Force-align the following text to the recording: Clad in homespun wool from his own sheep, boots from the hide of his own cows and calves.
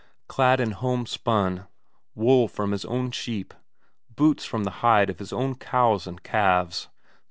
Clad 0.27 0.59
in 0.59 0.71
homespun 0.71 1.67
wool 2.15 2.47
from 2.47 2.71
his 2.71 2.85
own 2.85 3.11
sheep, 3.11 3.53
boots 4.09 4.45
from 4.45 4.63
the 4.63 4.71
hide 4.81 5.11
of 5.11 5.19
his 5.19 5.31
own 5.31 5.53
cows 5.53 6.07
and 6.07 6.23
calves. 6.23 6.89